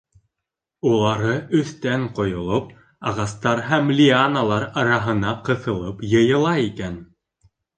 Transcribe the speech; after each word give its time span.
Улары 0.91 1.33
өҫтән 1.59 2.07
ҡойолоп, 2.19 2.73
ағастар 3.11 3.63
һәм 3.67 3.93
лианалар 4.01 4.67
араһына 4.85 5.37
ҡыҫылып 5.51 6.03
йыйыла 6.11 6.57
икән. 6.71 6.99